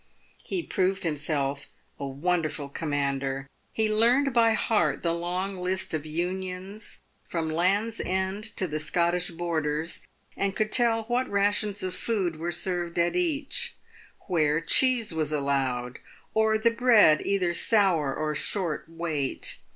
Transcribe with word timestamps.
He 0.41 0.63
proved 0.63 1.03
himself 1.03 1.67
a 1.99 2.07
wonderful 2.07 2.69
commander. 2.69 3.47
He 3.71 3.93
learned 3.93 4.33
by 4.33 4.53
heart 4.53 5.03
the 5.03 5.13
long 5.13 5.57
list 5.57 5.93
of 5.93 6.07
Unions 6.07 7.03
from 7.27 7.47
Land's 7.51 7.99
End 8.03 8.45
to 8.57 8.65
the 8.67 8.79
Scottish 8.79 9.29
borders, 9.29 10.01
and 10.35 10.55
could 10.55 10.71
tell 10.71 11.03
what 11.03 11.29
rations 11.29 11.83
of 11.83 11.93
food 11.93 12.37
were 12.37 12.51
served 12.51 12.97
at 12.97 13.15
each— 13.15 13.75
where 14.27 14.59
cheese 14.59 15.13
was 15.13 15.31
allowed, 15.31 15.99
or 16.33 16.57
the 16.57 16.71
bread 16.71 17.21
either 17.23 17.53
sour 17.53 18.11
or 18.11 18.33
short 18.33 18.85
weight. 18.89 19.59